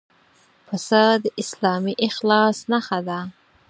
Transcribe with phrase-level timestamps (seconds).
[0.67, 3.19] پسه د اسلامي اخلاص نښه ده.